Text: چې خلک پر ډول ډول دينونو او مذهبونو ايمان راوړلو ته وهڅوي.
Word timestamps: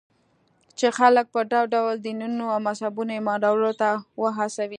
چې 0.77 0.87
خلک 0.99 1.25
پر 1.33 1.43
ډول 1.51 1.65
ډول 1.75 1.95
دينونو 2.05 2.43
او 2.53 2.59
مذهبونو 2.67 3.11
ايمان 3.15 3.37
راوړلو 3.45 3.73
ته 3.81 3.89
وهڅوي. 4.21 4.69